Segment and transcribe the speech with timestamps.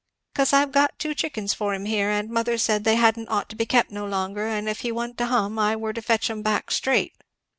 [0.33, 3.55] "Cause I've got ten chickens for him here, and mother said they hadn't ought to
[3.55, 6.41] be kept no longer, and if he wa'n't to hum I were to fetch 'em
[6.41, 7.13] back, straight."